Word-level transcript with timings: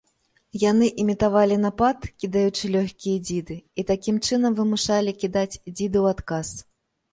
Яны 0.61 0.87
імітавалі 1.03 1.57
напад, 1.65 2.07
кідаючы 2.23 2.71
лёгкія 2.77 3.17
дзіды, 3.27 3.59
і 3.79 3.87
такім 3.93 4.15
чынам 4.27 4.59
вымушалі 4.63 5.17
кідаць 5.21 5.53
дзіды 5.75 5.97
ў 6.05 6.19
адказ. 6.19 6.47